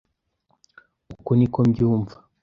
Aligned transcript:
Uku 1.13 1.31
niko 1.37 1.59
mbyumva. 1.67 2.15